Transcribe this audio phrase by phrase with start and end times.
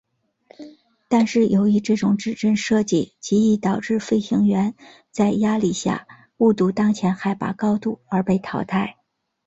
[1.09, 4.73] 但是由于这种指针设计极易导致飞行员
[5.11, 8.97] 在压力下误读当前海拔高度而被淘汰。